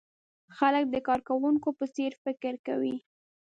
خلک 0.57 0.85
د 0.91 0.95
کارکوونکو 1.07 1.69
په 1.79 1.85
څېر 1.95 2.11
فکر 2.23 2.53
کوي. 2.67 2.95